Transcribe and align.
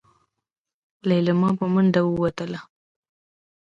ليلما 1.09 1.49
په 1.59 1.65
منډه 1.73 2.01
ووتله. 2.05 2.59